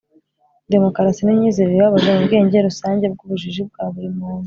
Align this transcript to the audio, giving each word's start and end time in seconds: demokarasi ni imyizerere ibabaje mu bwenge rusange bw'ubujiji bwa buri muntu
demokarasi 0.73 1.21
ni 1.23 1.31
imyizerere 1.35 1.75
ibabaje 1.79 2.09
mu 2.15 2.25
bwenge 2.25 2.57
rusange 2.67 3.05
bw'ubujiji 3.13 3.61
bwa 3.69 3.85
buri 3.93 4.09
muntu 4.17 4.39